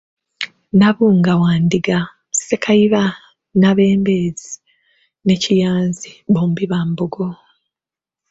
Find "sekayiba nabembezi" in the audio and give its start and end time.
2.45-4.51